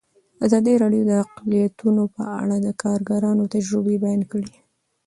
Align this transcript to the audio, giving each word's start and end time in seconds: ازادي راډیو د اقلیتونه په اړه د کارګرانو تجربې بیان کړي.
ازادي 0.45 0.73
راډیو 0.83 1.03
د 1.07 1.11
اقلیتونه 1.23 2.03
په 2.15 2.23
اړه 2.39 2.55
د 2.65 2.67
کارګرانو 2.81 3.51
تجربې 3.53 3.95
بیان 4.03 4.21
کړي. 4.31 4.51